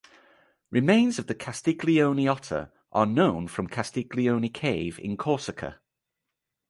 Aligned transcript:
Remains 0.71 1.19
of 1.19 1.27
the 1.27 1.35
Castiglione 1.35 2.27
otter 2.27 2.71
are 2.91 3.05
known 3.05 3.47
from 3.47 3.67
Castiglione 3.67 4.49
Cave 4.51 4.97
in 4.97 5.15
Corsica. 5.15 5.79